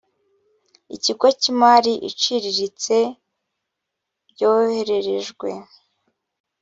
ikigo 0.95 1.27
cy 1.39 1.47
imari 1.51 1.93
iciriritse 2.09 2.97
byohererejwe 4.31 5.49